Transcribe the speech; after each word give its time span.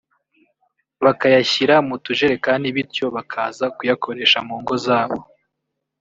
bakayashyira 1.03 1.75
mu 1.87 1.95
tujerekani 2.05 2.67
bityo 2.75 3.05
bakaza 3.15 3.65
kuyakoresha 3.75 4.39
mu 4.47 4.55
ngo 4.61 4.73
zabo 4.85 5.19